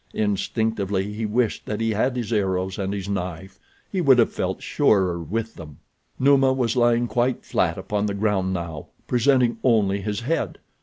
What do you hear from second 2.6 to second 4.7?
and his knife—he would have felt